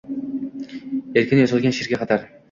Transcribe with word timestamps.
erkin 1.21 1.41
yozilgan 1.41 1.75
she’riga 1.81 2.01
qadar 2.05 2.25